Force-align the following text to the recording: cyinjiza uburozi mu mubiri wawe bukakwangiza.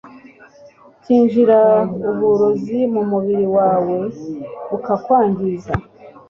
cyinjiza 1.01 1.59
uburozi 2.09 2.79
mu 2.93 3.01
mubiri 3.11 3.45
wawe 3.57 3.97
bukakwangiza. 4.69 5.73